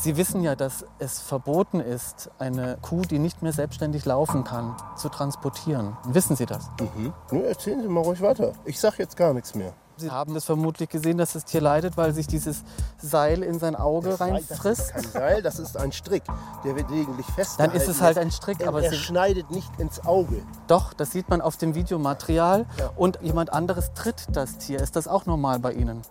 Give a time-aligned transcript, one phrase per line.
[0.00, 4.76] Sie wissen ja, dass es verboten ist, eine Kuh, die nicht mehr selbstständig laufen kann,
[4.96, 5.96] zu transportieren.
[6.04, 6.70] Wissen Sie das?
[6.80, 7.12] Mhm.
[7.32, 8.52] Nur erzählen Sie mal ruhig weiter.
[8.64, 9.72] Ich sag jetzt gar nichts mehr.
[9.96, 12.62] Sie haben das vermutlich gesehen, dass das Tier leidet, weil sich dieses
[12.98, 14.80] Seil in sein Auge Das reinfrisst.
[14.82, 16.22] ist kein Seil, das ist ein Strick.
[16.64, 17.72] Der wird gelegentlich festgehalten.
[17.76, 20.42] Dann ist es halt ein Strick, aber er schneidet nicht ins Auge.
[20.68, 22.66] doch, das sieht man auf dem Videomaterial.
[22.78, 22.90] Ja.
[22.94, 24.78] Und jemand anderes tritt das Tier.
[24.80, 26.02] Ist das auch normal bei Ihnen?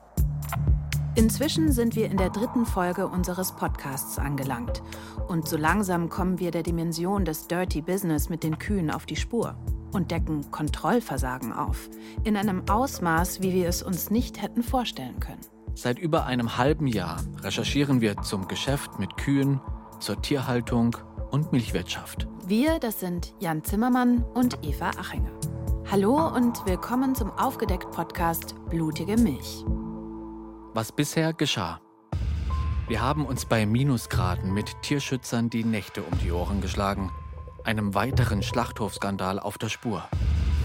[1.17, 4.83] Inzwischen sind wir in der dritten Folge unseres Podcasts angelangt.
[5.27, 9.15] Und so langsam kommen wir der Dimension des Dirty Business mit den Kühen auf die
[9.15, 9.57] Spur
[9.91, 11.89] und decken Kontrollversagen auf.
[12.23, 15.41] In einem Ausmaß, wie wir es uns nicht hätten vorstellen können.
[15.73, 19.59] Seit über einem halben Jahr recherchieren wir zum Geschäft mit Kühen,
[19.99, 20.97] zur Tierhaltung
[21.31, 22.27] und Milchwirtschaft.
[22.45, 25.31] Wir, das sind Jan Zimmermann und Eva Achinger.
[25.89, 29.65] Hallo und willkommen zum Aufgedeckt-Podcast Blutige Milch.
[30.77, 31.81] Was bisher geschah.
[32.87, 37.11] Wir haben uns bei Minusgraden mit Tierschützern die Nächte um die Ohren geschlagen.
[37.63, 40.07] Einem weiteren Schlachthofskandal auf der Spur.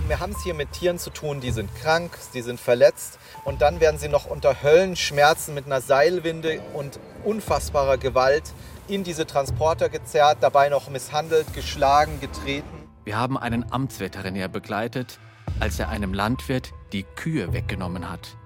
[0.08, 3.62] Wir haben es hier mit Tieren zu tun, die sind krank, die sind verletzt und
[3.62, 8.52] dann werden sie noch unter Höllenschmerzen mit einer Seilwinde und unfassbarer Gewalt
[8.88, 12.86] in diese Transporter gezerrt, dabei noch misshandelt, geschlagen, getreten.
[13.06, 15.18] Wir haben einen Amtsveterinär begleitet,
[15.58, 18.36] als er einem Landwirt die Kühe weggenommen hat.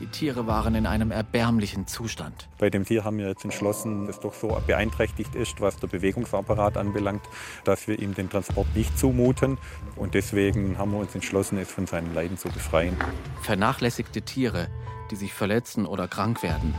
[0.00, 2.48] Die Tiere waren in einem erbärmlichen Zustand.
[2.58, 5.86] Bei dem Tier haben wir jetzt entschlossen, dass es doch so beeinträchtigt ist, was der
[5.86, 7.22] Bewegungsapparat anbelangt,
[7.62, 9.56] dass wir ihm den Transport nicht zumuten.
[9.94, 12.96] Und deswegen haben wir uns entschlossen, es von seinem Leiden zu befreien.
[13.42, 14.66] Vernachlässigte Tiere,
[15.12, 16.74] die sich verletzen oder krank werden.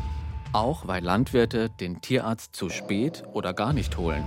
[0.52, 4.26] Auch weil Landwirte den Tierarzt zu spät oder gar nicht holen.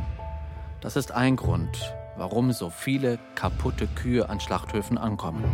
[0.80, 5.44] Das ist ein Grund, warum so viele kaputte Kühe an Schlachthöfen ankommen.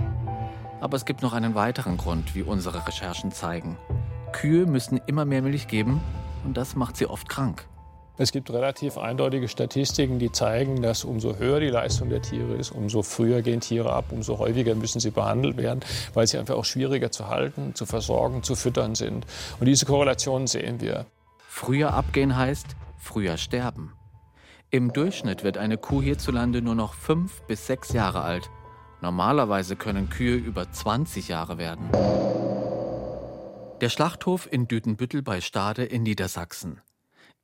[0.85, 3.79] Aber es gibt noch einen weiteren Grund, wie unsere Recherchen zeigen.
[4.33, 6.03] Kühe müssen immer mehr Milch geben
[6.45, 7.67] und das macht sie oft krank.
[8.19, 12.71] Es gibt relativ eindeutige Statistiken, die zeigen, dass umso höher die Leistung der Tiere ist,
[12.71, 15.81] umso früher gehen Tiere ab, umso häufiger müssen sie behandelt werden,
[16.12, 19.25] weil sie einfach auch schwieriger zu halten, zu versorgen, zu füttern sind.
[19.61, 21.06] Und diese Korrelation sehen wir.
[21.49, 23.94] Früher abgehen heißt früher sterben.
[24.69, 28.50] Im Durchschnitt wird eine Kuh hierzulande nur noch fünf bis sechs Jahre alt.
[29.04, 31.91] Normalerweise können Kühe über 20 Jahre werden.
[33.82, 36.81] Der Schlachthof in Dütenbüttel bei Stade in Niedersachsen.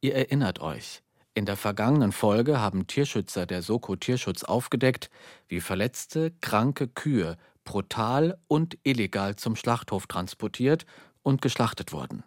[0.01, 1.03] Ihr erinnert euch,
[1.35, 5.11] in der vergangenen Folge haben Tierschützer der Soko Tierschutz aufgedeckt,
[5.49, 10.87] wie verletzte, kranke Kühe brutal und illegal zum Schlachthof transportiert
[11.23, 12.25] und geschlachtet wurden.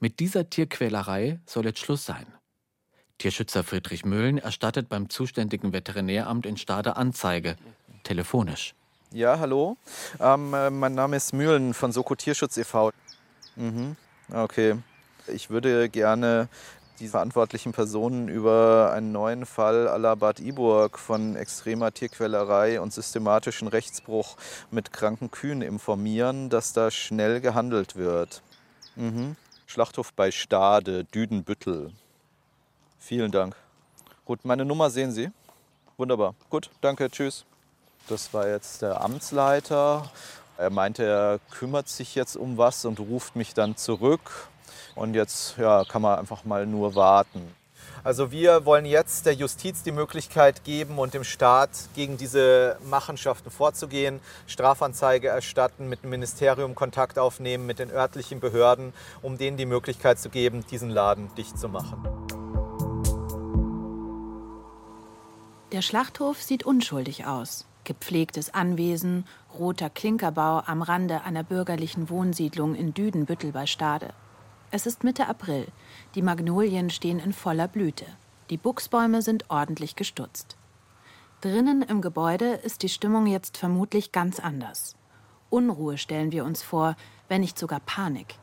[0.00, 2.26] Mit dieser Tierquälerei soll jetzt Schluss sein.
[3.16, 7.56] Tierschützer Friedrich Möhlen erstattet beim zuständigen Veterinäramt in Stade Anzeige,
[8.06, 8.74] telefonisch.
[9.12, 9.76] Ja, hallo.
[10.20, 12.92] Ähm, äh, mein Name ist Mühlen von Soko Tierschutz e.V.
[13.56, 13.96] Mhm.
[14.32, 14.76] Okay.
[15.26, 16.48] Ich würde gerne
[17.00, 23.68] die verantwortlichen Personen über einen neuen Fall à Bad Iburg von extremer Tierquälerei und systematischen
[23.68, 24.36] Rechtsbruch
[24.70, 28.42] mit kranken Kühen informieren, dass da schnell gehandelt wird.
[28.94, 29.36] Mhm.
[29.66, 31.92] Schlachthof bei Stade, Düdenbüttel.
[32.98, 33.56] Vielen Dank.
[34.24, 35.30] Gut, meine Nummer sehen Sie.
[35.96, 36.34] Wunderbar.
[36.50, 37.44] Gut, danke, tschüss.
[38.08, 40.10] Das war jetzt der Amtsleiter.
[40.58, 44.48] Er meinte, er kümmert sich jetzt um was und ruft mich dann zurück.
[44.94, 47.54] Und jetzt ja, kann man einfach mal nur warten.
[48.04, 53.50] Also wir wollen jetzt der Justiz die Möglichkeit geben und dem Staat gegen diese Machenschaften
[53.50, 59.66] vorzugehen, Strafanzeige erstatten, mit dem Ministerium Kontakt aufnehmen, mit den örtlichen Behörden, um denen die
[59.66, 62.06] Möglichkeit zu geben, diesen Laden dicht zu machen.
[65.72, 67.66] Der Schlachthof sieht unschuldig aus.
[67.86, 69.24] Gepflegtes Anwesen,
[69.56, 74.12] roter Klinkerbau am Rande einer bürgerlichen Wohnsiedlung in Düdenbüttel bei Stade.
[74.72, 75.68] Es ist Mitte April.
[76.16, 78.04] Die Magnolien stehen in voller Blüte.
[78.50, 80.56] Die Buchsbäume sind ordentlich gestutzt.
[81.40, 84.96] Drinnen im Gebäude ist die Stimmung jetzt vermutlich ganz anders.
[85.48, 86.96] Unruhe stellen wir uns vor,
[87.28, 88.34] wenn nicht sogar Panik.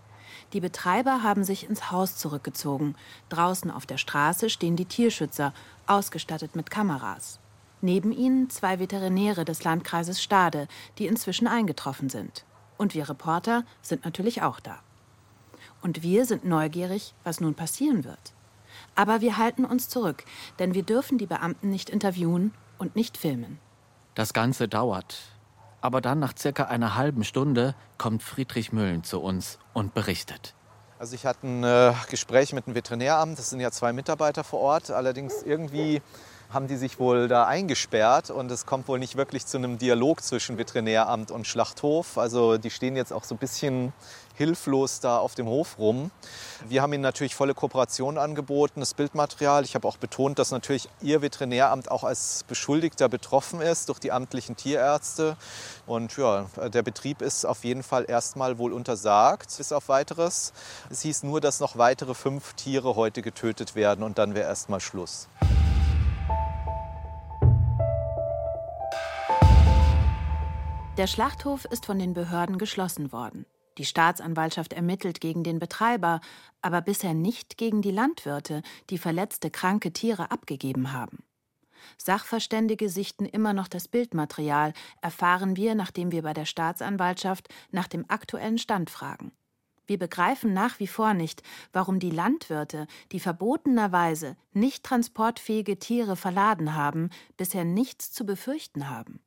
[0.54, 2.96] Die Betreiber haben sich ins Haus zurückgezogen.
[3.28, 5.54] Draußen auf der Straße stehen die Tierschützer,
[5.86, 7.42] ausgestattet mit Kameras.
[7.84, 12.46] Neben ihnen zwei Veterinäre des Landkreises Stade, die inzwischen eingetroffen sind.
[12.78, 14.80] Und wir Reporter sind natürlich auch da.
[15.82, 18.34] Und wir sind neugierig, was nun passieren wird.
[18.96, 20.24] Aber wir halten uns zurück,
[20.60, 23.60] denn wir dürfen die Beamten nicht interviewen und nicht filmen.
[24.16, 25.18] Das Ganze dauert.
[25.82, 30.56] Aber dann nach circa einer halben Stunde kommt Friedrich Müllen zu uns und berichtet.
[31.00, 34.62] Also ich hatte ein äh, Gespräch mit dem Veterinäramt, das sind ja zwei Mitarbeiter vor
[34.62, 34.90] Ort.
[34.90, 36.02] Allerdings irgendwie
[36.54, 40.22] haben die sich wohl da eingesperrt und es kommt wohl nicht wirklich zu einem Dialog
[40.22, 42.18] zwischen Veterinäramt und Schlachthof.
[42.18, 43.92] Also die stehen jetzt auch so ein bisschen
[44.36, 46.12] hilflos da auf dem Hof rum.
[46.68, 49.64] Wir haben ihnen natürlich volle Kooperation angeboten, das Bildmaterial.
[49.64, 54.12] Ich habe auch betont, dass natürlich Ihr Veterinäramt auch als Beschuldigter betroffen ist durch die
[54.12, 55.38] amtlichen Tierärzte.
[55.86, 60.54] Und ja, der Betrieb ist auf jeden Fall erstmal wohl untersagt, bis auf weiteres.
[60.90, 64.80] Es hieß nur, dass noch weitere fünf Tiere heute getötet werden und dann wäre erstmal
[64.80, 65.28] Schluss.
[70.96, 73.48] Der Schlachthof ist von den Behörden geschlossen worden.
[73.80, 76.22] Die Staatsanwaltschaft ermittelt gegen den Betreiber,
[76.62, 78.62] aber bisher nicht gegen die Landwirte,
[78.92, 81.24] die verletzte, kranke Tiere abgegeben haben.
[81.98, 88.06] Sachverständige sichten immer noch das Bildmaterial, erfahren wir, nachdem wir bei der Staatsanwaltschaft nach dem
[88.08, 89.32] aktuellen Stand fragen.
[89.88, 91.42] Wir begreifen nach wie vor nicht,
[91.72, 99.23] warum die Landwirte, die verbotenerweise nicht transportfähige Tiere verladen haben, bisher nichts zu befürchten haben.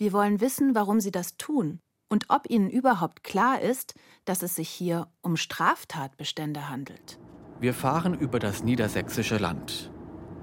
[0.00, 3.92] Wir wollen wissen, warum sie das tun und ob ihnen überhaupt klar ist,
[4.24, 7.18] dass es sich hier um Straftatbestände handelt.
[7.60, 9.92] Wir fahren über das niedersächsische Land.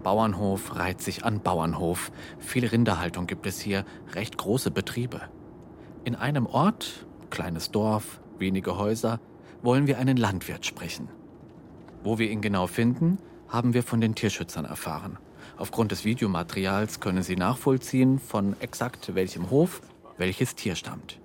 [0.04, 2.12] Bauernhof reiht sich an Bauernhof.
[2.38, 3.84] Viel Rinderhaltung gibt es hier,
[4.14, 5.22] recht große Betriebe.
[6.04, 9.20] In einem Ort, kleines Dorf, wenige Häuser,
[9.64, 11.10] wollen wir einen Landwirt sprechen.
[12.04, 13.18] Wo wir ihn genau finden,
[13.48, 15.18] haben wir von den Tierschützern erfahren.
[15.58, 19.82] Aufgrund des Videomaterials können Sie nachvollziehen, von exakt welchem Hof
[20.18, 21.20] welches Tier stammt.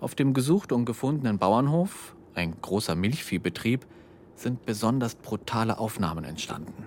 [0.00, 3.86] Auf dem gesucht und gefundenen Bauernhof, ein großer Milchviehbetrieb,
[4.34, 6.86] sind besonders brutale Aufnahmen entstanden.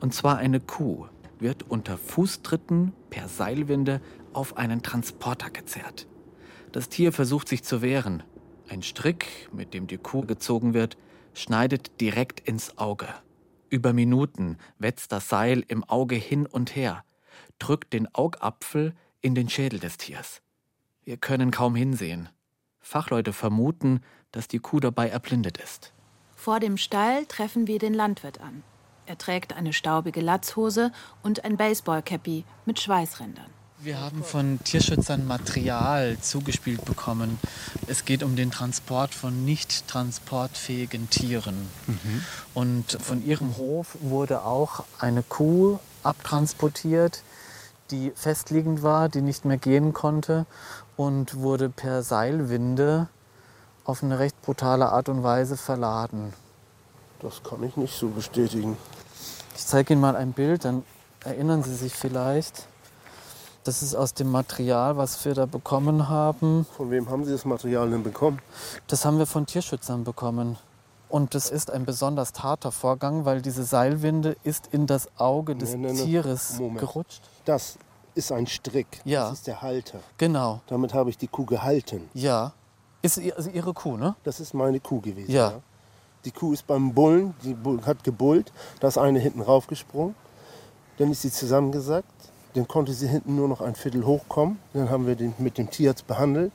[0.00, 1.06] Und zwar eine Kuh
[1.40, 4.00] wird unter Fußtritten per Seilwinde
[4.32, 6.06] auf einen Transporter gezerrt.
[6.70, 8.22] Das Tier versucht sich zu wehren.
[8.68, 10.96] Ein Strick, mit dem die Kuh gezogen wird,
[11.34, 13.08] schneidet direkt ins Auge.
[13.74, 17.02] Über Minuten wetzt das Seil im Auge hin und her,
[17.58, 20.42] drückt den Augapfel in den Schädel des Tiers.
[21.02, 22.28] Wir können kaum hinsehen.
[22.78, 24.00] Fachleute vermuten,
[24.30, 25.92] dass die Kuh dabei erblindet ist.
[26.36, 28.62] Vor dem Stall treffen wir den Landwirt an.
[29.06, 30.92] Er trägt eine staubige Latzhose
[31.24, 33.50] und ein Baseballcappy mit Schweißrändern.
[33.84, 37.38] Wir haben von Tierschützern Material zugespielt bekommen.
[37.86, 41.68] Es geht um den Transport von nicht transportfähigen Tieren.
[41.86, 42.24] Mhm.
[42.54, 47.22] Und von ihrem Hof wurde auch eine Kuh abtransportiert,
[47.90, 50.46] die festliegend war, die nicht mehr gehen konnte
[50.96, 53.08] und wurde per Seilwinde
[53.84, 56.32] auf eine recht brutale Art und Weise verladen.
[57.20, 58.78] Das kann ich nicht so bestätigen.
[59.54, 60.84] Ich zeige Ihnen mal ein Bild, dann
[61.22, 62.66] erinnern Sie sich vielleicht.
[63.64, 66.66] Das ist aus dem Material, was wir da bekommen haben.
[66.76, 68.38] Von wem haben Sie das Material denn bekommen?
[68.88, 70.58] Das haben wir von Tierschützern bekommen.
[71.08, 75.70] Und das ist ein besonders harter Vorgang, weil diese Seilwinde ist in das Auge des
[75.70, 76.04] nee, nee, nee.
[76.04, 76.80] Tieres Moment.
[76.80, 77.22] gerutscht.
[77.46, 77.78] Das
[78.14, 79.00] ist ein Strick.
[79.06, 79.30] Ja.
[79.30, 80.00] Das ist der Halter.
[80.18, 80.60] Genau.
[80.66, 82.10] Damit habe ich die Kuh gehalten.
[82.12, 82.52] Ja.
[83.00, 84.14] Ist also Ihre Kuh, ne?
[84.24, 85.30] Das ist meine Kuh gewesen.
[85.30, 85.50] Ja.
[85.52, 85.60] ja.
[86.26, 87.56] Die Kuh ist beim Bullen, die
[87.86, 88.52] hat gebullt.
[88.80, 90.14] Da ist eine hinten raufgesprungen.
[90.98, 92.08] Dann ist sie zusammengesackt.
[92.54, 94.58] Dann konnte sie hinten nur noch ein Viertel hochkommen.
[94.72, 96.52] Dann haben wir den mit dem Tierarzt behandelt.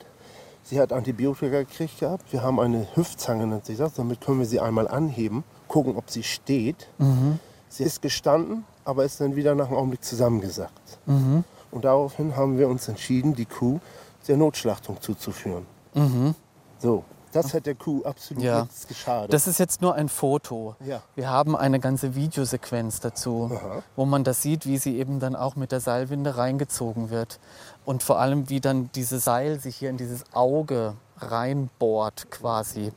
[0.64, 2.32] Sie hat Antibiotika gekriegt gehabt.
[2.32, 3.94] Wir haben eine Hüftzange, nennt sich das.
[3.94, 6.88] Damit können wir sie einmal anheben, gucken, ob sie steht.
[6.98, 7.38] Mhm.
[7.68, 10.98] Sie ist gestanden, aber ist dann wieder nach einem Augenblick zusammengesackt.
[11.06, 11.44] Mhm.
[11.70, 13.80] Und daraufhin haben wir uns entschieden, die Kuh
[14.26, 15.66] der Notschlachtung zuzuführen.
[15.94, 16.34] Mhm.
[16.78, 18.62] So, das hat der Kuh absolut ja.
[18.62, 19.32] nichts geschadet.
[19.32, 20.74] Das ist jetzt nur ein Foto.
[20.84, 21.02] Ja.
[21.14, 23.82] Wir haben eine ganze Videosequenz dazu, Aha.
[23.96, 27.38] wo man das sieht, wie sie eben dann auch mit der Seilwinde reingezogen wird.
[27.84, 32.92] Und vor allem, wie dann dieses Seil sich hier in dieses Auge reinbohrt quasi.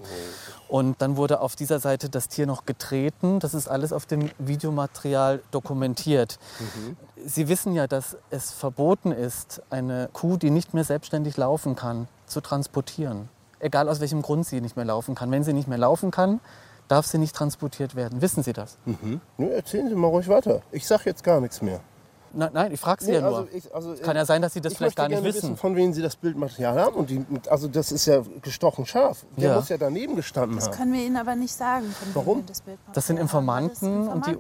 [0.68, 3.40] Und dann wurde auf dieser Seite das Tier noch getreten.
[3.40, 6.40] Das ist alles auf dem Videomaterial dokumentiert.
[6.60, 6.98] Mhm.
[7.26, 12.08] Sie wissen ja, dass es verboten ist, eine Kuh, die nicht mehr selbstständig laufen kann,
[12.26, 13.30] zu transportieren
[13.64, 15.32] egal aus welchem Grund sie nicht mehr laufen kann.
[15.32, 16.40] Wenn sie nicht mehr laufen kann,
[16.88, 18.22] darf sie nicht transportiert werden.
[18.22, 18.78] Wissen Sie das?
[18.86, 19.22] Mhm.
[19.38, 20.62] Ja, erzählen Sie mal ruhig weiter.
[20.72, 21.80] Ich sage jetzt gar nichts mehr.
[22.34, 23.38] Na, nein, ich frage Sie nee, ja nur.
[23.38, 25.44] Also ich, also, Kann ja sein, dass Sie das vielleicht gar nicht wissen.
[25.44, 25.58] wissen.
[25.58, 26.96] Von wem Sie das Bildmaterial haben.
[26.96, 29.26] Und die, also das ist ja gestochen scharf.
[29.38, 29.56] Der ja.
[29.56, 30.72] muss ja daneben gestanden das haben.
[30.72, 31.94] Das können wir Ihnen aber nicht sagen.
[32.14, 32.44] Warum?
[32.48, 32.64] Das,
[32.94, 34.38] das, sind Informanten und die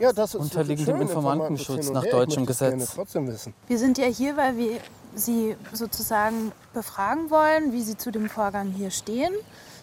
[0.00, 2.94] ja, das unterliegen dem Informantenschutz nach deutschem Gesetz.
[2.94, 3.54] Trotzdem wissen.
[3.66, 4.80] Wir sind ja hier, weil wir
[5.14, 9.32] Sie sozusagen befragen wollen, wie Sie zu dem Vorgang hier stehen,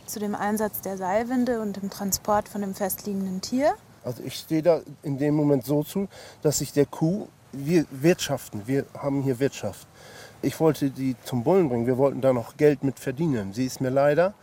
[0.05, 3.73] zu dem Einsatz der Seilwinde und dem Transport von dem festliegenden Tier.
[4.03, 6.07] Also ich stehe da in dem Moment so zu,
[6.41, 9.87] dass ich der Kuh, wir wirtschaften, wir haben hier Wirtschaft.
[10.41, 13.53] Ich wollte die zum Bullen bringen, wir wollten da noch Geld mit verdienen.
[13.53, 14.33] Sie ist mir leider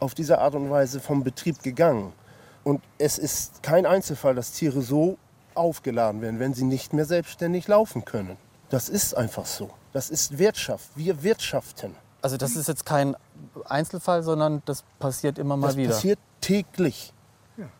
[0.00, 2.12] auf diese Art und Weise vom Betrieb gegangen.
[2.64, 5.18] Und es ist kein Einzelfall, dass Tiere so
[5.54, 8.36] aufgeladen werden, wenn sie nicht mehr selbstständig laufen können.
[8.70, 9.70] Das ist einfach so.
[9.92, 10.90] Das ist Wirtschaft.
[10.96, 11.94] Wir wirtschaften.
[12.22, 13.16] Also das ist jetzt kein
[13.66, 15.92] Einzelfall, sondern das passiert immer mal das wieder.
[15.92, 17.12] passiert täglich.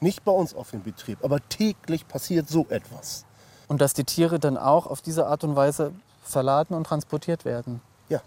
[0.01, 3.27] Nicht bei uns auf dem Betrieb, aber täglich passiert so etwas.
[3.69, 5.93] Und dass die Tiere dann auch auf diese Art und Weise
[6.23, 7.81] verladen und transportiert werden.
[8.09, 8.21] Ja.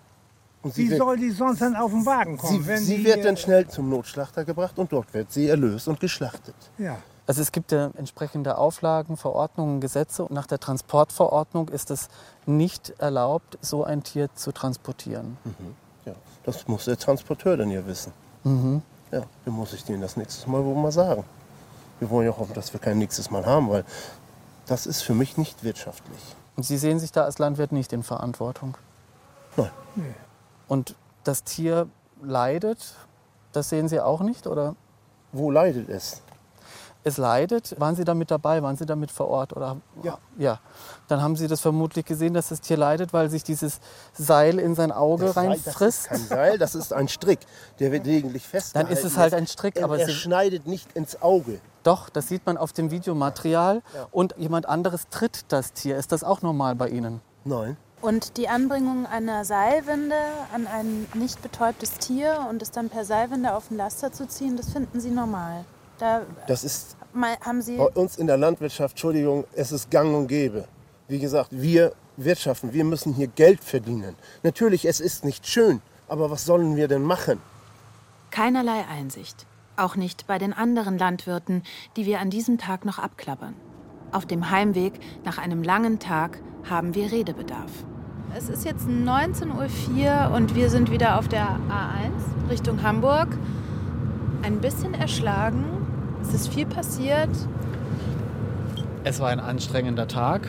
[0.64, 2.62] Und Wie wird, soll die sonst dann auf den Wagen kommen?
[2.62, 5.48] sie, wenn sie die, wird äh, dann schnell zum Notschlachter gebracht und dort wird sie
[5.48, 6.56] erlöst und geschlachtet.
[6.78, 6.98] Ja.
[7.30, 10.24] Also es gibt ja entsprechende Auflagen, Verordnungen, Gesetze.
[10.24, 12.10] Und nach der Transportverordnung ist es
[12.48, 15.38] nicht erlaubt, so ein Tier zu transportieren.
[16.06, 18.12] Ja, das muss der Transporteur dann ja wissen.
[18.44, 18.82] Mhm.
[19.12, 21.24] Ja, dann muss ich denen das nächstes Mal wohl mal sagen.
[22.00, 23.86] Wir wollen ja hoffen, dass wir kein nächstes Mal haben, weil
[24.70, 26.22] das ist für mich nicht wirtschaftlich.
[26.56, 28.78] Und Sie sehen sich da als Landwirt nicht in Verantwortung.
[29.96, 30.16] Nein.
[30.68, 31.88] Und das Tier
[32.22, 32.96] leidet,
[33.52, 34.76] das sehen Sie auch nicht, oder?
[35.32, 36.22] Wo leidet es?
[37.10, 37.80] Es leidet.
[37.80, 38.64] Waren Sie da mit dabei?
[38.64, 39.56] Waren Sie da mit vor Ort?
[39.56, 39.78] Oder?
[40.04, 40.18] Ja.
[40.38, 40.60] Ja.
[41.08, 43.80] Dann haben Sie das vermutlich gesehen, dass das Tier leidet, weil sich dieses
[44.14, 46.08] Seil in sein Auge Das Seil, Das ist reinfrisst.
[46.08, 47.40] kein Seil, das ist ein Strick,
[47.80, 48.92] der wird Dann festgehalten.
[48.94, 51.60] ist es halt ein Strick, Er, aber er Sie, schneidet nicht ins Auge.
[51.84, 53.82] doch, das sieht man auf dem Videomaterial.
[54.12, 55.98] Und jemand anderes tritt das Tier.
[55.98, 57.22] Ist das auch normal bei Ihnen?
[57.44, 57.76] Nein.
[58.02, 60.16] Und die Anbringung einer Seilwinde
[60.54, 64.56] an ein nicht betäubtes Tier und es dann per Seilwinde auf den Laster zu ziehen,
[64.56, 65.66] das finden Sie normal.
[65.98, 70.28] Da Das ist haben Sie bei uns in der Landwirtschaft, Entschuldigung, es ist gang und
[70.28, 70.66] gäbe.
[71.08, 74.16] Wie gesagt, wir wirtschaften, wir müssen hier Geld verdienen.
[74.44, 77.40] Natürlich, es ist nicht schön, aber was sollen wir denn machen?
[78.32, 79.46] keinerlei Einsicht.
[79.76, 81.64] Auch nicht bei den anderen Landwirten,
[81.96, 83.54] die wir an diesem Tag noch abklappern.
[84.12, 86.40] Auf dem Heimweg nach einem langen Tag
[86.70, 87.72] haben wir Redebedarf.
[88.36, 93.30] Es ist jetzt 19.04 Uhr und wir sind wieder auf der A1 Richtung Hamburg.
[94.42, 95.79] Ein bisschen erschlagen.
[96.22, 97.30] Es ist viel passiert.
[99.04, 100.48] Es war ein anstrengender Tag,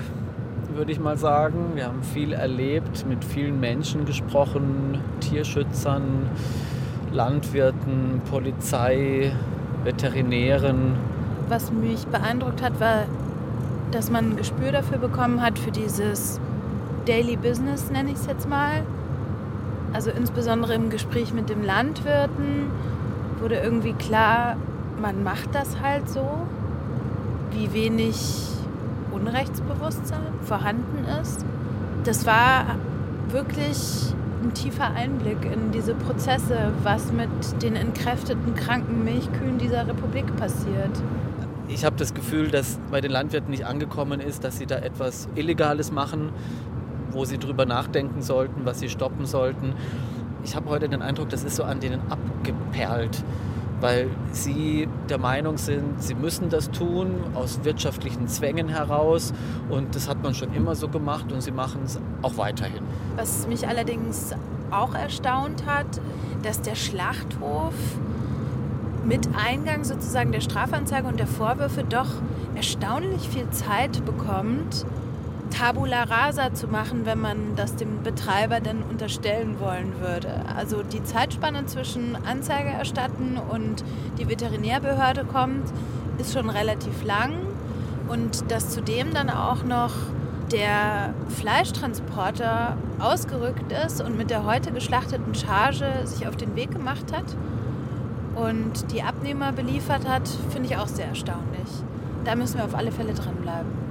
[0.75, 1.73] würde ich mal sagen.
[1.75, 6.29] Wir haben viel erlebt, mit vielen Menschen gesprochen, Tierschützern,
[7.13, 9.33] Landwirten, Polizei,
[9.85, 10.97] Veterinären.
[11.49, 13.05] Was mich beeindruckt hat, war,
[13.91, 16.41] dass man ein Gespür dafür bekommen hat, für dieses
[17.07, 18.85] Daily Business, nenne ich es jetzt mal.
[19.93, 22.71] Also insbesondere im Gespräch mit dem Landwirten
[23.41, 24.57] wurde irgendwie klar,
[25.01, 26.27] man macht das halt so,
[27.53, 28.17] wie wenig
[29.13, 31.45] Unrechtsbewusstsein vorhanden ist.
[32.05, 32.77] Das war
[33.31, 37.29] wirklich ein tiefer Einblick in diese Prozesse, was mit
[37.63, 40.91] den entkräfteten kranken Milchkühen dieser Republik passiert.
[41.69, 45.29] Ich habe das Gefühl, dass bei den Landwirten nicht angekommen ist, dass sie da etwas
[45.35, 46.31] Illegales machen,
[47.13, 49.75] wo sie drüber nachdenken sollten, was sie stoppen sollten.
[50.43, 53.23] Ich habe heute den Eindruck, das ist so an denen abgeperlt,
[53.81, 59.33] weil sie der Meinung sind, sie müssen das tun aus wirtschaftlichen Zwängen heraus
[59.69, 62.83] und das hat man schon immer so gemacht und sie machen es auch weiterhin.
[63.17, 64.33] Was mich allerdings
[64.71, 66.01] auch erstaunt hat,
[66.43, 67.75] dass der Schlachthof
[69.05, 72.09] mit Eingang sozusagen der Strafanzeige und der Vorwürfe doch
[72.55, 74.85] erstaunlich viel Zeit bekommt,
[75.51, 80.29] Tabula rasa zu machen, wenn man das dem Betreiber denn unterstellen wollen würde.
[80.57, 83.85] Also die Zeitspanne zwischen Anzeige erstatten und
[84.19, 85.71] die Veterinärbehörde kommt,
[86.19, 87.35] ist schon relativ lang.
[88.09, 89.93] Und dass zudem dann auch noch
[90.51, 97.13] der Fleischtransporter ausgerückt ist und mit der heute geschlachteten Charge sich auf den Weg gemacht
[97.13, 97.37] hat
[98.35, 101.69] und die Abnehmer beliefert hat, finde ich auch sehr erstaunlich.
[102.25, 103.90] Da müssen wir auf alle Fälle dranbleiben.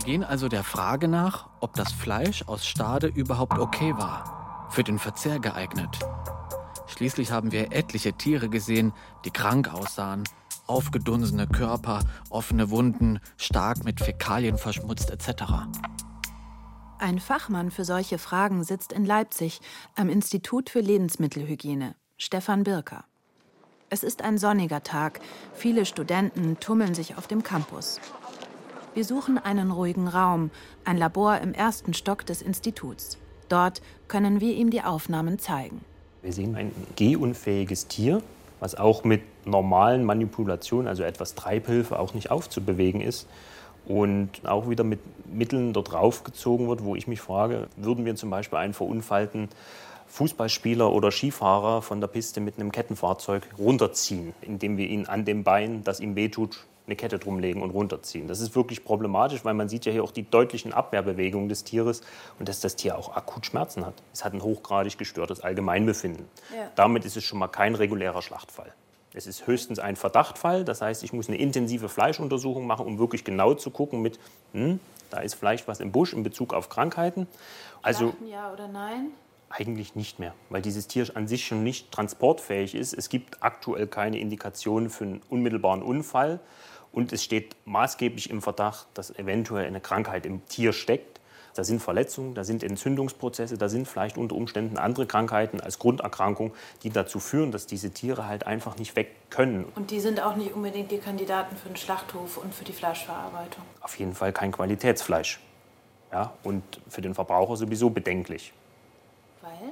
[0.00, 4.82] Wir gehen also der Frage nach, ob das Fleisch aus Stade überhaupt okay war, für
[4.82, 5.98] den Verzehr geeignet.
[6.86, 8.94] Schließlich haben wir etliche Tiere gesehen,
[9.26, 10.24] die krank aussahen,
[10.66, 15.42] aufgedunsene Körper, offene Wunden, stark mit Fäkalien verschmutzt etc.
[16.98, 19.60] Ein Fachmann für solche Fragen sitzt in Leipzig
[19.96, 23.04] am Institut für Lebensmittelhygiene, Stefan Birker.
[23.90, 25.20] Es ist ein sonniger Tag.
[25.52, 28.00] Viele Studenten tummeln sich auf dem Campus.
[28.92, 30.50] Wir suchen einen ruhigen Raum,
[30.84, 33.18] ein Labor im ersten Stock des Instituts.
[33.48, 35.80] Dort können wir ihm die Aufnahmen zeigen.
[36.22, 38.20] Wir sehen ein gehunfähiges Tier,
[38.58, 43.28] was auch mit normalen Manipulationen, also etwas Treibhilfe, auch nicht aufzubewegen ist.
[43.86, 44.98] Und auch wieder mit
[45.32, 49.48] Mitteln dort raufgezogen wird, wo ich mich frage, würden wir zum Beispiel einen verunfallten
[50.08, 55.44] Fußballspieler oder Skifahrer von der Piste mit einem Kettenfahrzeug runterziehen, indem wir ihn an dem
[55.44, 58.26] Bein, das ihm wehtut, eine Kette drumlegen und runterziehen.
[58.26, 62.00] Das ist wirklich problematisch, weil man sieht ja hier auch die deutlichen Abwehrbewegungen des Tieres
[62.38, 63.94] und dass das Tier auch akut Schmerzen hat.
[64.12, 66.26] Es hat ein hochgradig gestörtes Allgemeinbefinden.
[66.54, 66.70] Ja.
[66.74, 68.72] Damit ist es schon mal kein regulärer Schlachtfall.
[69.12, 73.24] Es ist höchstens ein Verdachtfall, das heißt, ich muss eine intensive Fleischuntersuchung machen, um wirklich
[73.24, 74.20] genau zu gucken mit,
[74.52, 74.78] hm,
[75.10, 77.26] da ist vielleicht was im Busch in Bezug auf Krankheiten.
[77.82, 79.08] Also ja oder nein?
[79.48, 82.92] Eigentlich nicht mehr, weil dieses Tier an sich schon nicht transportfähig ist.
[82.92, 86.38] Es gibt aktuell keine Indikationen für einen unmittelbaren Unfall
[86.92, 91.20] und es steht maßgeblich im Verdacht, dass eventuell eine Krankheit im Tier steckt.
[91.54, 96.52] Da sind Verletzungen, da sind Entzündungsprozesse, da sind vielleicht unter Umständen andere Krankheiten als Grunderkrankung,
[96.84, 99.64] die dazu führen, dass diese Tiere halt einfach nicht weg können.
[99.74, 103.64] Und die sind auch nicht unbedingt die Kandidaten für den Schlachthof und für die Fleischverarbeitung?
[103.80, 105.40] Auf jeden Fall kein Qualitätsfleisch.
[106.12, 108.52] Ja, und für den Verbraucher sowieso bedenklich.
[109.42, 109.70] Weil?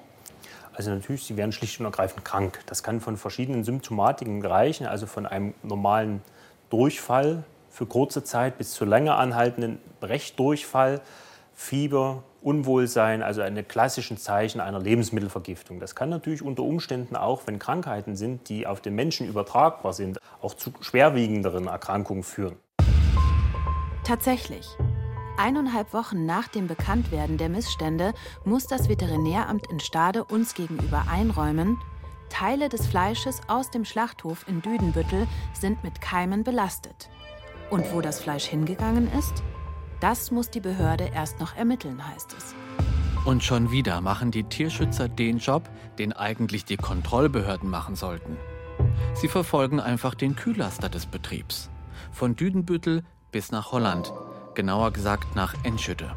[0.72, 2.60] Also natürlich, sie werden schlicht und ergreifend krank.
[2.66, 6.22] Das kann von verschiedenen Symptomatiken reichen, also von einem normalen
[6.70, 11.00] Durchfall für kurze Zeit bis zu länger anhaltenden Brechdurchfall
[11.54, 15.80] Fieber, Unwohlsein, also eine klassischen Zeichen einer Lebensmittelvergiftung.
[15.80, 20.18] Das kann natürlich unter Umständen auch, wenn Krankheiten sind, die auf den Menschen übertragbar sind,
[20.40, 22.56] auch zu schwerwiegenderen Erkrankungen führen.
[24.04, 24.66] Tatsächlich.
[25.36, 28.12] Eineinhalb Wochen nach dem Bekanntwerden der Missstände
[28.44, 31.76] muss das Veterinäramt in Stade uns gegenüber einräumen,
[32.28, 37.10] Teile des Fleisches aus dem Schlachthof in Düdenbüttel sind mit Keimen belastet.
[37.70, 39.42] Und wo das Fleisch hingegangen ist?
[40.00, 42.54] Das muss die Behörde erst noch ermitteln, heißt es.
[43.24, 45.68] Und schon wieder machen die Tierschützer den Job,
[45.98, 48.36] den eigentlich die Kontrollbehörden machen sollten.
[49.14, 51.68] Sie verfolgen einfach den Kühlaster des Betriebs.
[52.12, 54.12] Von Düdenbüttel bis nach Holland,
[54.54, 56.16] genauer gesagt nach Enschütte.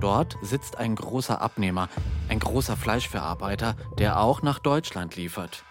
[0.00, 1.88] Dort sitzt ein großer Abnehmer,
[2.28, 5.64] ein großer Fleischverarbeiter, der auch nach Deutschland liefert.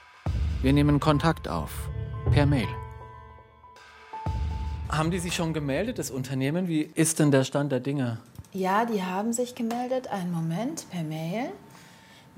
[0.62, 1.72] Wir nehmen Kontakt auf,
[2.32, 2.68] per Mail.
[4.90, 6.68] Haben die sich schon gemeldet, das Unternehmen?
[6.68, 8.20] Wie ist denn der Stand der Dinge?
[8.52, 10.08] Ja, die haben sich gemeldet.
[10.08, 11.52] Einen Moment, per Mail.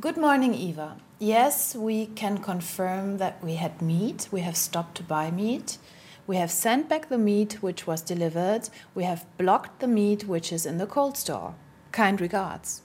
[0.02, 0.96] Good morning, Eva.
[1.20, 4.28] Yes, we can confirm that we had meat.
[4.32, 5.80] We have stopped to buy meat.
[6.28, 8.70] We have sent back the meat which was delivered.
[8.94, 11.54] We have blocked the meat which is in the cold store.
[11.98, 12.84] Kind regards.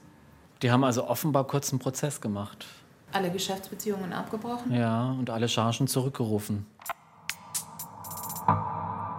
[0.62, 2.64] Die haben also offenbar kurz einen Prozess gemacht.
[3.12, 4.72] Alle Geschäftsbeziehungen abgebrochen?
[4.72, 6.64] Ja, und alle Chargen zurückgerufen.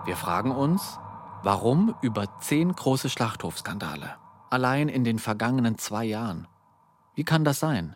[0.06, 0.97] Wir fragen uns,
[1.43, 4.15] warum über zehn große Schlachthofskandale?
[4.49, 6.47] Allein in den vergangenen zwei Jahren.
[7.13, 7.95] Wie kann das sein?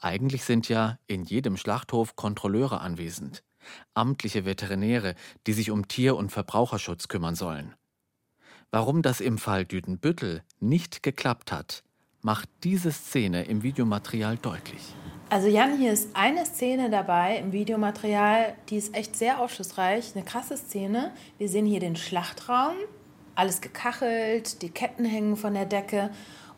[0.00, 3.44] Eigentlich sind ja in jedem Schlachthof Kontrolleure anwesend,
[3.94, 5.14] amtliche Veterinäre,
[5.46, 7.76] die sich um Tier- und Verbraucherschutz kümmern sollen.
[8.74, 11.82] Warum das im Fall Düdenbüttel nicht geklappt hat,
[12.22, 14.94] macht diese Szene im Videomaterial deutlich.
[15.28, 20.24] Also Jan, hier ist eine Szene dabei im Videomaterial, die ist echt sehr aufschlussreich, eine
[20.24, 21.12] krasse Szene.
[21.36, 22.72] Wir sehen hier den Schlachtraum,
[23.34, 26.08] alles gekachelt, die Ketten hängen von der Decke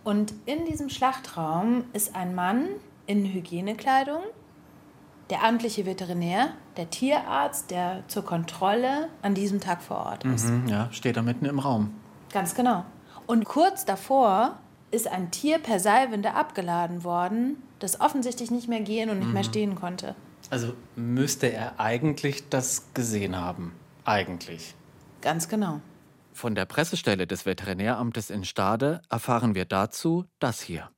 [0.05, 2.69] und in diesem Schlachtraum ist ein Mann
[3.07, 4.23] in Hygienekleidung,
[5.31, 10.49] der amtliche Veterinär, der Tierarzt, der zur Kontrolle an diesem Tag vor Ort ist.
[10.49, 11.91] Mhm, ja, steht da mitten im Raum.
[12.35, 12.85] Ganz genau.
[13.29, 14.59] Und kurz davor
[14.91, 19.35] ist ein Tier per Seilwinde abgeladen worden, das offensichtlich nicht mehr gehen und nicht mhm.
[19.35, 20.17] mehr stehen konnte.
[20.51, 23.73] Also müsste er eigentlich das gesehen haben.
[24.05, 24.75] Eigentlich.
[25.23, 25.81] Ganz genau.
[26.33, 30.91] Von der Pressestelle des Veterinäramtes in Stade erfahren wir dazu das hier.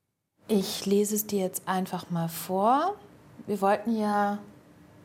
[0.49, 2.97] Ich lese es dir jetzt einfach mal vor.
[3.47, 4.39] Wir wollten ja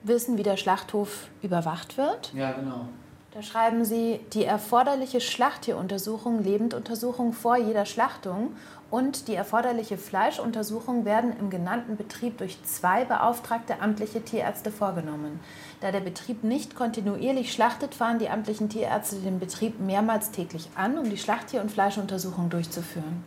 [0.04, 2.34] wissen, wie der Schlachthof überwacht wird.
[2.34, 2.88] Ja, genau.
[3.34, 8.58] Da schreiben Sie, die erforderliche Schlachttieruntersuchung, Lebenduntersuchung vor jeder Schlachtung
[8.90, 15.40] und die erforderliche Fleischuntersuchung werden im genannten Betrieb durch zwei beauftragte amtliche Tierärzte vorgenommen.
[15.80, 20.98] Da der Betrieb nicht kontinuierlich schlachtet, fahren die amtlichen Tierärzte den Betrieb mehrmals täglich an,
[20.98, 23.24] um die Schlachttier- und Fleischuntersuchung durchzuführen.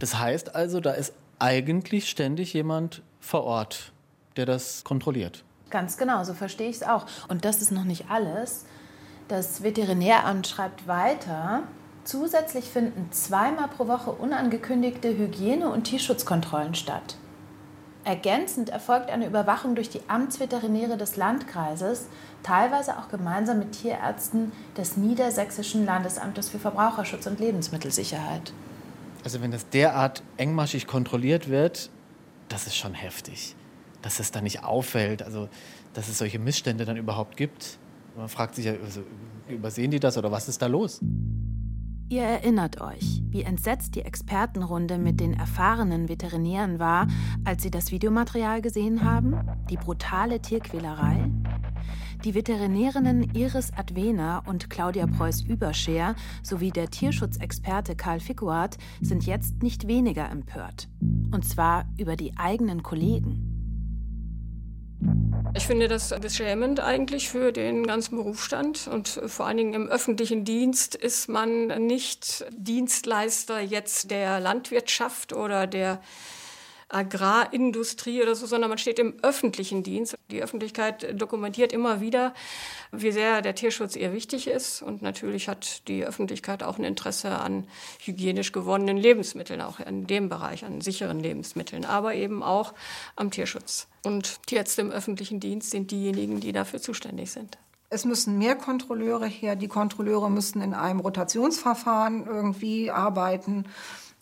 [0.00, 3.92] Das heißt also, da ist eigentlich ständig jemand vor Ort,
[4.36, 5.44] der das kontrolliert.
[5.70, 7.06] Ganz genau, so verstehe ich es auch.
[7.28, 8.64] Und das ist noch nicht alles.
[9.28, 11.62] Das Veterinäramt schreibt weiter,
[12.04, 17.16] zusätzlich finden zweimal pro Woche unangekündigte Hygiene- und Tierschutzkontrollen statt.
[18.04, 22.06] Ergänzend erfolgt eine Überwachung durch die Amtsveterinäre des Landkreises,
[22.42, 28.52] teilweise auch gemeinsam mit Tierärzten des Niedersächsischen Landesamtes für Verbraucherschutz und Lebensmittelsicherheit.
[29.24, 31.88] Also wenn das derart engmaschig kontrolliert wird,
[32.50, 33.56] das ist schon heftig.
[34.02, 35.48] Dass es da nicht auffällt, also
[35.94, 37.78] dass es solche Missstände dann überhaupt gibt.
[38.16, 39.02] Man fragt sich ja, also,
[39.48, 41.00] übersehen die das oder was ist da los?
[42.10, 47.08] Ihr erinnert euch, wie entsetzt die Expertenrunde mit den erfahrenen Veterinären war,
[47.44, 49.36] als sie das Videomaterial gesehen haben?
[49.70, 51.30] Die brutale Tierquälerei?
[52.24, 59.88] Die Veterinärinnen Iris Adwena und Claudia Preuß-Überscher sowie der Tierschutzexperte Karl Fickuart sind jetzt nicht
[59.88, 60.88] weniger empört.
[61.32, 63.53] Und zwar über die eigenen Kollegen.
[65.56, 70.44] Ich finde das beschämend eigentlich für den ganzen Berufsstand und vor allen Dingen im öffentlichen
[70.44, 76.00] Dienst ist man nicht Dienstleister jetzt der Landwirtschaft oder der
[76.88, 80.16] Agrarindustrie oder so, sondern man steht im öffentlichen Dienst.
[80.30, 82.34] Die Öffentlichkeit dokumentiert immer wieder,
[82.92, 84.82] wie sehr der Tierschutz ihr wichtig ist.
[84.82, 87.66] Und natürlich hat die Öffentlichkeit auch ein Interesse an
[88.00, 92.74] hygienisch gewonnenen Lebensmitteln, auch in dem Bereich, an sicheren Lebensmitteln, aber eben auch
[93.16, 93.88] am Tierschutz.
[94.04, 97.58] Und Tierärzte im öffentlichen Dienst sind diejenigen, die dafür zuständig sind.
[97.90, 99.54] Es müssen mehr Kontrolleure her.
[99.54, 103.66] Die Kontrolleure müssen in einem Rotationsverfahren irgendwie arbeiten.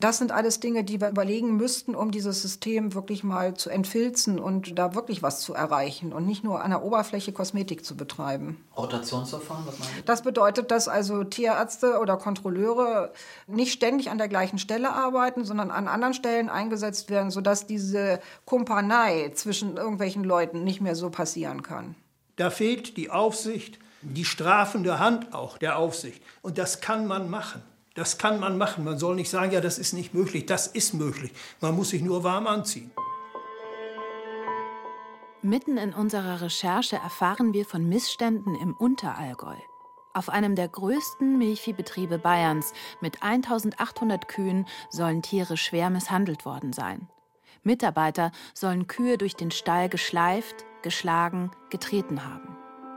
[0.02, 4.40] Das sind alles Dinge, die wir überlegen müssten, um dieses System wirklich mal zu entfilzen
[4.40, 8.64] und da wirklich was zu erreichen und nicht nur an der Oberfläche Kosmetik zu betreiben.
[8.76, 10.02] Rotationsverfahren, was meinen Sie?
[10.04, 13.12] Das bedeutet, dass also Tierärzte oder Kontrolleure
[13.46, 18.18] nicht ständig an der gleichen Stelle arbeiten, sondern an anderen Stellen eingesetzt werden, sodass diese
[18.44, 21.94] Kumpanei zwischen irgendwelchen Leuten nicht mehr so passieren kann.
[22.34, 26.24] Da fehlt die Aufsicht, die strafende Hand auch der Aufsicht.
[26.40, 27.62] Und das kann man machen.
[27.94, 28.84] Das kann man machen.
[28.84, 30.46] Man soll nicht sagen, ja, das ist nicht möglich.
[30.46, 31.32] Das ist möglich.
[31.60, 32.90] Man muss sich nur warm anziehen.
[35.42, 39.56] Mitten in unserer Recherche erfahren wir von Missständen im Unterallgäu.
[40.14, 47.08] Auf einem der größten Milchviehbetriebe Bayerns mit 1800 Kühen sollen Tiere schwer misshandelt worden sein.
[47.62, 52.56] Mitarbeiter sollen Kühe durch den Stall geschleift, geschlagen, getreten haben.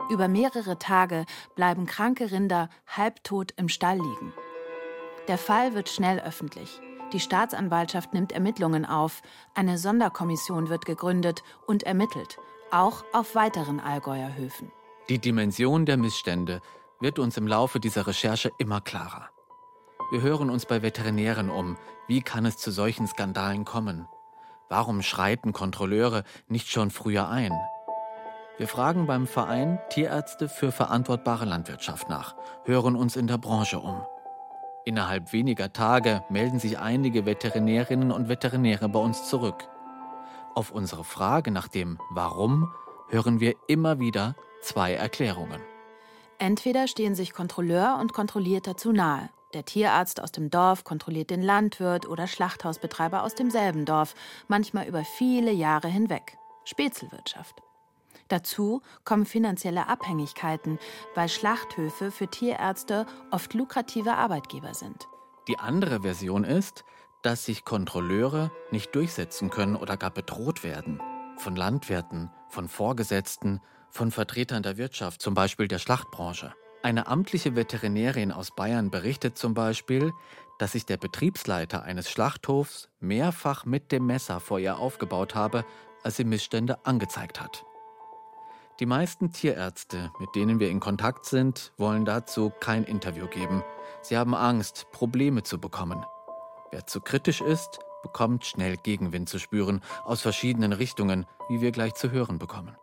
[0.10, 4.34] Über mehrere Tage bleiben kranke Rinder halbtot im Stall liegen.
[5.28, 6.82] Der Fall wird schnell öffentlich.
[7.12, 9.22] Die Staatsanwaltschaft nimmt Ermittlungen auf,
[9.54, 12.38] eine Sonderkommission wird gegründet und ermittelt,
[12.72, 14.72] auch auf weiteren Allgäuer Höfen.
[15.10, 16.62] Die Dimension der Missstände
[17.00, 19.30] wird uns im Laufe dieser Recherche immer klarer.
[20.12, 24.08] Wir hören uns bei Veterinären um, wie kann es zu solchen Skandalen kommen?
[24.70, 27.52] Warum schreiten Kontrolleure nicht schon früher ein?
[28.58, 34.06] Wir fragen beim Verein Tierärzte für verantwortbare Landwirtschaft nach, hören uns in der Branche um.
[34.86, 39.68] Innerhalb weniger Tage melden sich einige Veterinärinnen und Veterinäre bei uns zurück.
[40.54, 42.72] Auf unsere Frage nach dem Warum
[43.10, 45.60] hören wir immer wieder zwei Erklärungen.
[46.38, 49.30] Entweder stehen sich Kontrolleur und Kontrollierter zu nahe.
[49.54, 54.14] Der Tierarzt aus dem Dorf kontrolliert den Landwirt oder Schlachthausbetreiber aus demselben Dorf,
[54.48, 56.38] manchmal über viele Jahre hinweg.
[56.66, 57.65] Spätzelwirtschaft.
[58.28, 60.80] Dazu kommen finanzielle Abhängigkeiten,
[61.14, 65.08] weil Schlachthöfe für Tierärzte oft lukrative Arbeitgeber sind.
[65.48, 66.84] Die andere Version ist,
[67.22, 71.02] dass sich Kontrolleure nicht durchsetzen können oder gar bedroht werden.
[71.38, 76.54] Von Landwirten, von Vorgesetzten, von Vertretern der Wirtschaft, zum Beispiel der Schlachtbranche.
[76.84, 80.14] Eine amtliche Veterinärin aus Bayern berichtet zum Beispiel,
[80.60, 85.66] dass sich der Betriebsleiter eines Schlachthofs mehrfach mit dem Messer vor ihr aufgebaut habe,
[86.04, 87.66] als sie Missstände angezeigt hat.
[88.82, 93.64] Die meisten Tierärzte, mit denen wir in Kontakt sind, wollen dazu kein Interview geben.
[94.02, 96.06] Sie haben Angst, Probleme zu bekommen.
[96.72, 101.94] Wer zu kritisch ist, bekommt schnell Gegenwind zu spüren, aus verschiedenen Richtungen, wie wir gleich
[101.94, 102.76] zu hören bekommen.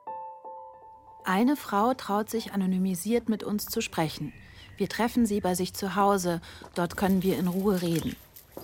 [1.25, 4.33] Eine Frau traut sich anonymisiert mit uns zu sprechen.
[4.79, 6.41] Wir treffen sie bei sich zu Hause,
[6.75, 8.17] dort können wir in Ruhe reden.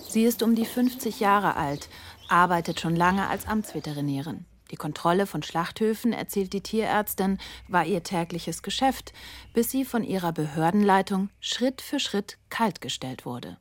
[0.09, 1.91] Sie ist um die 50 Jahre alt,
[2.31, 4.47] arbeitet schon lange als Amtsveterinärin.
[4.71, 9.13] Die Kontrolle von Schlachthöfen, erzählt die Tierärztin, war ihr tägliches Geschäft,
[9.55, 13.57] bis sie von ihrer Behördenleitung Schritt für Schritt kaltgestellt wurde.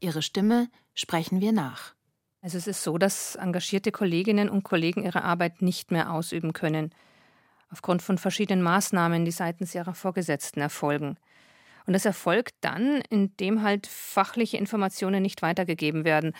[0.00, 1.94] Ihre Stimme sprechen wir nach.
[2.40, 6.94] Also es ist so, dass engagierte Kolleginnen und Kollegen ihre Arbeit nicht mehr ausüben können,
[7.70, 11.18] aufgrund von verschiedenen Maßnahmen, die seitens ihrer Vorgesetzten erfolgen.
[11.86, 16.34] Und das erfolgt dann, indem halt fachliche Informationen nicht weitergegeben werden,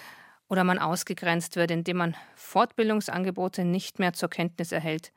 [0.49, 5.13] oder man ausgegrenzt wird, indem man Fortbildungsangebote nicht mehr zur Kenntnis erhält.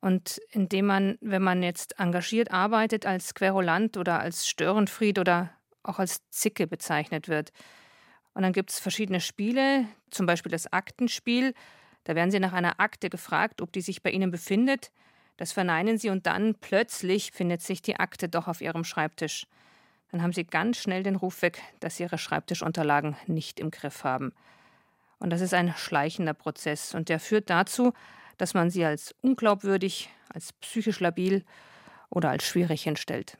[0.00, 5.50] Und indem man, wenn man jetzt engagiert arbeitet, als Querulant oder als Störenfried oder
[5.82, 7.52] auch als Zicke bezeichnet wird.
[8.34, 11.54] Und dann gibt es verschiedene Spiele, zum Beispiel das Aktenspiel.
[12.04, 14.90] Da werden Sie nach einer Akte gefragt, ob die sich bei Ihnen befindet.
[15.38, 19.46] Das verneinen Sie und dann plötzlich findet sich die Akte doch auf Ihrem Schreibtisch
[20.10, 24.04] dann haben sie ganz schnell den Ruf weg, dass sie ihre Schreibtischunterlagen nicht im Griff
[24.04, 24.32] haben.
[25.18, 27.92] Und das ist ein schleichender Prozess und der führt dazu,
[28.36, 31.44] dass man sie als unglaubwürdig, als psychisch labil
[32.10, 33.38] oder als schwierig hinstellt.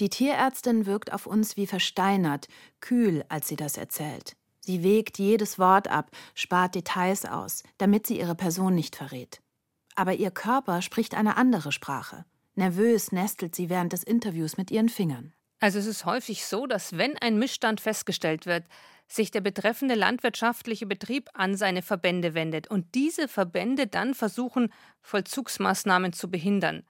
[0.00, 2.48] Die Tierärztin wirkt auf uns wie versteinert,
[2.80, 4.36] kühl, als sie das erzählt.
[4.60, 9.40] Sie wägt jedes Wort ab, spart Details aus, damit sie ihre Person nicht verrät.
[9.94, 12.24] Aber ihr Körper spricht eine andere Sprache.
[12.54, 15.32] Nervös nestelt sie während des Interviews mit ihren Fingern.
[15.60, 18.64] Also es ist häufig so, dass wenn ein Missstand festgestellt wird,
[19.08, 26.12] sich der betreffende landwirtschaftliche Betrieb an seine Verbände wendet und diese Verbände dann versuchen, Vollzugsmaßnahmen
[26.12, 26.84] zu behindern.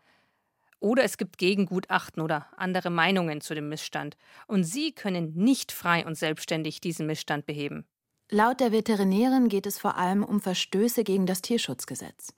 [0.80, 4.16] Oder es gibt Gegengutachten oder andere Meinungen zu dem Missstand.
[4.46, 7.84] Und sie können nicht frei und selbstständig diesen Missstand beheben.
[8.30, 12.32] Laut der Veterinärin geht es vor allem um Verstöße gegen das Tierschutzgesetz.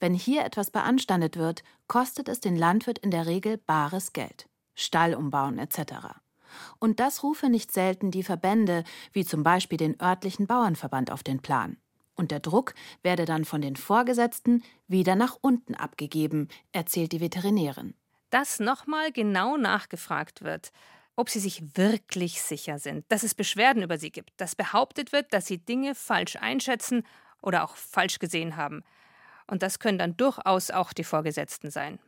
[0.00, 4.46] Wenn hier etwas beanstandet wird, kostet es den Landwirt in der Regel bares Geld.
[4.74, 6.18] Stall umbauen etc.
[6.78, 11.40] Und das rufe nicht selten die Verbände, wie zum Beispiel den örtlichen Bauernverband, auf den
[11.40, 11.76] Plan.
[12.14, 17.94] Und der Druck werde dann von den Vorgesetzten wieder nach unten abgegeben, erzählt die Veterinärin.
[18.30, 20.70] Dass nochmal genau nachgefragt wird,
[21.16, 25.32] ob sie sich wirklich sicher sind, dass es Beschwerden über sie gibt, dass behauptet wird,
[25.32, 27.04] dass sie Dinge falsch einschätzen
[27.40, 28.82] oder auch falsch gesehen haben.
[29.46, 31.98] Und das können dann durchaus auch die Vorgesetzten sein.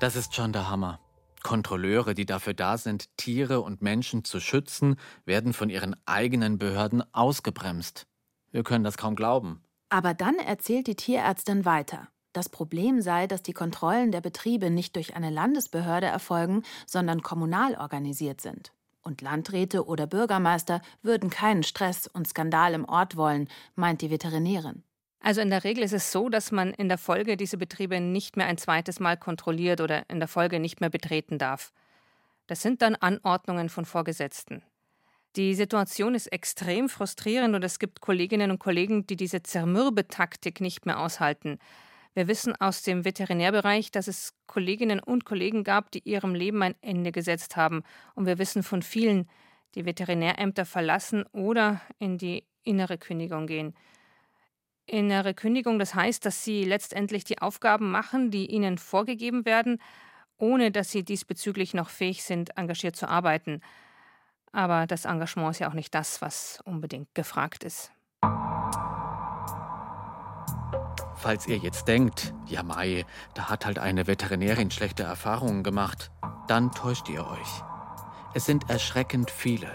[0.00, 0.98] Das ist schon der Hammer.
[1.42, 7.02] Kontrolleure, die dafür da sind, Tiere und Menschen zu schützen, werden von ihren eigenen Behörden
[7.12, 8.06] ausgebremst.
[8.50, 9.62] Wir können das kaum glauben.
[9.90, 12.08] Aber dann erzählt die Tierärztin weiter.
[12.32, 17.74] Das Problem sei, dass die Kontrollen der Betriebe nicht durch eine Landesbehörde erfolgen, sondern kommunal
[17.74, 18.72] organisiert sind.
[19.02, 24.82] Und Landräte oder Bürgermeister würden keinen Stress und Skandal im Ort wollen, meint die Veterinärin.
[25.20, 28.36] Also in der Regel ist es so, dass man in der Folge diese Betriebe nicht
[28.36, 31.72] mehr ein zweites Mal kontrolliert oder in der Folge nicht mehr betreten darf.
[32.46, 34.62] Das sind dann Anordnungen von Vorgesetzten.
[35.36, 40.86] Die Situation ist extrem frustrierend und es gibt Kolleginnen und Kollegen, die diese Zermürbetaktik nicht
[40.86, 41.58] mehr aushalten.
[42.14, 46.74] Wir wissen aus dem Veterinärbereich, dass es Kolleginnen und Kollegen gab, die ihrem Leben ein
[46.80, 47.84] Ende gesetzt haben.
[48.16, 49.28] Und wir wissen von vielen,
[49.76, 53.74] die Veterinärämter verlassen oder in die innere Kündigung gehen
[54.90, 55.78] innere Kündigung.
[55.78, 59.80] Das heißt, dass sie letztendlich die Aufgaben machen, die ihnen vorgegeben werden,
[60.36, 63.60] ohne dass sie diesbezüglich noch fähig sind, engagiert zu arbeiten.
[64.52, 67.92] Aber das Engagement ist ja auch nicht das, was unbedingt gefragt ist.
[71.14, 76.10] Falls ihr jetzt denkt, ja Mai, da hat halt eine Veterinärin schlechte Erfahrungen gemacht,
[76.48, 77.69] dann täuscht ihr euch.
[78.32, 79.68] Es sind erschreckend viele.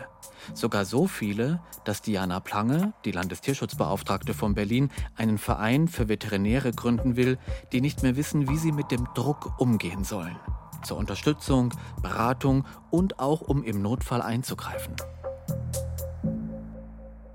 [0.54, 7.18] Sogar so viele, dass Diana Plange, die Landestierschutzbeauftragte von Berlin, einen Verein für Veterinäre gründen
[7.18, 7.38] will,
[7.74, 10.38] die nicht mehr wissen, wie sie mit dem Druck umgehen sollen.
[10.84, 14.96] Zur Unterstützung, Beratung und auch um im Notfall einzugreifen.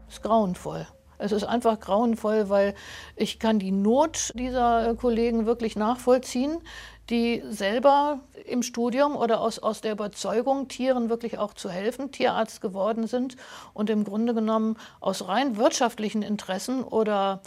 [0.09, 0.87] Es ist grauenvoll.
[1.19, 2.75] Es ist einfach grauenvoll, weil
[3.15, 6.63] ich kann die Not dieser Kollegen wirklich nachvollziehen
[7.11, 12.61] die selber im Studium oder aus, aus der Überzeugung, Tieren wirklich auch zu helfen, Tierarzt
[12.61, 13.37] geworden sind
[13.75, 17.43] und im Grunde genommen aus rein wirtschaftlichen Interessen oder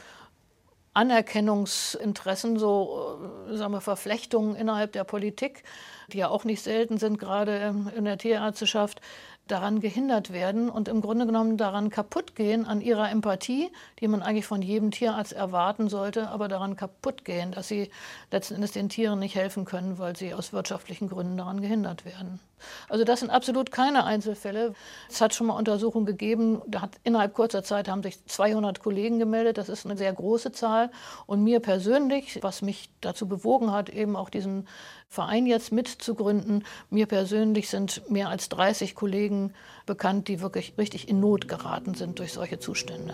[0.94, 3.18] Anerkennungsinteressen, so
[3.50, 5.64] äh, sagen wir, Verflechtungen innerhalb der Politik,
[6.12, 9.02] die ja auch nicht selten sind, gerade in der Tierärzteschaft,
[9.48, 14.22] daran gehindert werden und im Grunde genommen daran kaputt gehen, an ihrer Empathie, die man
[14.22, 17.90] eigentlich von jedem Tierarzt erwarten sollte, aber daran kaputt gehen, dass sie
[18.32, 22.40] letzten Endes den Tieren nicht helfen können, weil sie aus wirtschaftlichen Gründen daran gehindert werden.
[22.88, 24.74] Also das sind absolut keine Einzelfälle.
[25.10, 29.20] Es hat schon mal Untersuchungen gegeben, da hat innerhalb kurzer Zeit haben sich 200 Kollegen
[29.20, 29.58] gemeldet.
[29.58, 30.90] Das ist eine sehr große Zahl.
[31.26, 34.68] Und mir persönlich, was mich dazu bewogen hat, eben auch diesen
[35.14, 39.54] Verein jetzt mitzugründen, mir persönlich sind mehr als 30 Kollegen
[39.86, 43.14] bekannt, die wirklich richtig in Not geraten sind durch solche Zustände.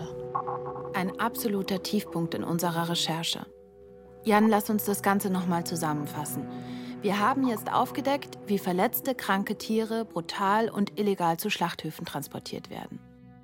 [0.94, 3.44] Ein absoluter Tiefpunkt in unserer Recherche.
[4.24, 6.48] Jan, lass uns das Ganze nochmal zusammenfassen.
[7.02, 12.98] Wir haben jetzt aufgedeckt, wie verletzte, kranke Tiere brutal und illegal zu Schlachthöfen transportiert werden.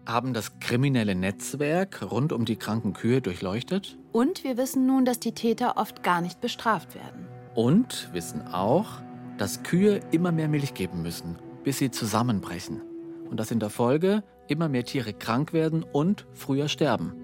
[0.06, 3.98] Haben das kriminelle Netzwerk rund um die kranken Kühe durchleuchtet?
[4.12, 7.25] Und wir wissen nun, dass die Täter oft gar nicht bestraft werden.
[7.56, 9.00] Und wissen auch,
[9.38, 12.82] dass Kühe immer mehr Milch geben müssen, bis sie zusammenbrechen.
[13.30, 17.14] Und dass in der Folge immer mehr Tiere krank werden und früher sterben.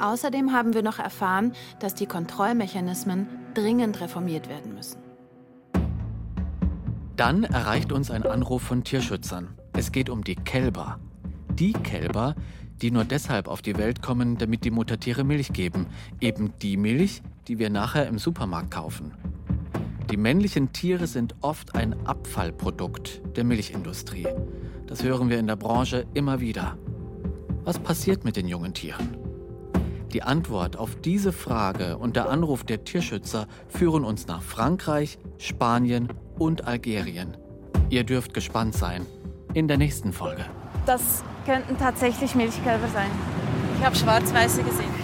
[0.00, 4.98] Außerdem haben wir noch erfahren, dass die Kontrollmechanismen dringend reformiert werden müssen.
[7.16, 9.48] Dann erreicht uns ein Anruf von Tierschützern.
[9.74, 10.98] Es geht um die Kälber.
[11.50, 12.34] Die Kälber,
[12.80, 15.86] die nur deshalb auf die Welt kommen, damit die Muttertiere Milch geben.
[16.18, 19.12] Eben die Milch, die wir nachher im Supermarkt kaufen.
[20.12, 24.28] Die männlichen Tiere sind oft ein Abfallprodukt der Milchindustrie.
[24.86, 26.76] Das hören wir in der Branche immer wieder.
[27.64, 29.16] Was passiert mit den jungen Tieren?
[30.12, 36.08] Die Antwort auf diese Frage und der Anruf der Tierschützer führen uns nach Frankreich, Spanien
[36.38, 37.38] und Algerien.
[37.88, 39.06] Ihr dürft gespannt sein.
[39.54, 40.44] In der nächsten Folge.
[40.84, 43.10] Das könnten tatsächlich Milchkälber sein.
[43.78, 45.01] Ich habe Schwarz-Weiße gesehen.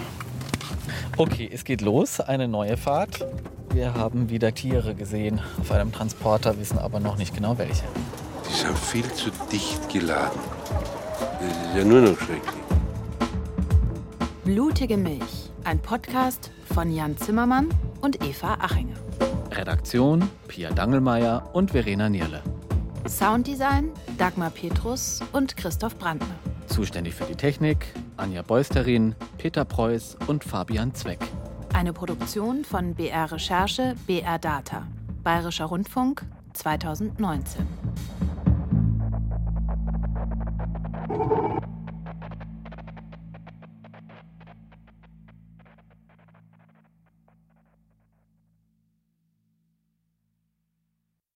[1.18, 3.26] Okay, es geht los, eine neue Fahrt.
[3.74, 7.82] Wir haben wieder Tiere gesehen auf einem Transporter, wissen aber noch nicht genau welche.
[8.48, 10.38] Die sind viel zu dicht geladen.
[11.40, 12.62] Das ist ja nur noch schrecklich.
[14.44, 17.68] Blutige Milch, ein Podcast von Jan Zimmermann
[18.00, 18.94] und Eva Achinger.
[19.50, 22.44] Redaktion Pia Dangelmeier und Verena Nierle.
[23.08, 26.36] Sounddesign Dagmar Petrus und Christoph Brandner.
[26.68, 31.20] Zuständig für die Technik Anja Beusterin, Peter Preuß und Fabian Zweck.
[31.72, 34.86] Eine Produktion von BR Recherche, BR Data.
[35.22, 37.66] Bayerischer Rundfunk 2019.